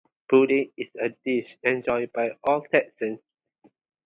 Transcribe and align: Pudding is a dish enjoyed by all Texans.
Pudding 0.27 0.71
is 0.77 0.89
a 0.99 1.09
dish 1.23 1.59
enjoyed 1.63 2.11
by 2.11 2.31
all 2.43 2.63
Texans. 2.63 3.19